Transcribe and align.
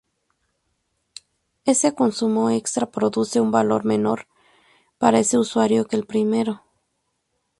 Ese 1.63 1.93
consumo 1.93 2.49
extra 2.49 2.89
produce 2.89 3.39
un 3.39 3.51
valor 3.51 3.85
menor 3.85 4.25
para 4.97 5.19
ese 5.19 5.37
usuario 5.37 5.85
que 5.85 5.95
el 5.95 6.07
primero. 6.07 6.63